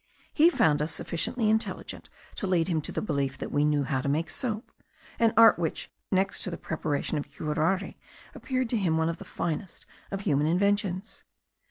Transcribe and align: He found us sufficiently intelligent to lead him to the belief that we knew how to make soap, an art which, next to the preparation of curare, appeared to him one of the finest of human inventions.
He 0.33 0.49
found 0.49 0.81
us 0.81 0.91
sufficiently 0.91 1.47
intelligent 1.47 2.09
to 2.37 2.47
lead 2.47 2.69
him 2.69 2.81
to 2.81 2.91
the 2.91 3.03
belief 3.03 3.37
that 3.37 3.51
we 3.51 3.63
knew 3.63 3.83
how 3.83 4.01
to 4.01 4.09
make 4.09 4.31
soap, 4.31 4.71
an 5.19 5.31
art 5.37 5.59
which, 5.59 5.91
next 6.11 6.41
to 6.41 6.49
the 6.49 6.57
preparation 6.57 7.19
of 7.19 7.29
curare, 7.29 7.93
appeared 8.33 8.71
to 8.71 8.77
him 8.77 8.97
one 8.97 9.09
of 9.09 9.17
the 9.17 9.23
finest 9.25 9.85
of 10.09 10.21
human 10.21 10.47
inventions. 10.47 11.23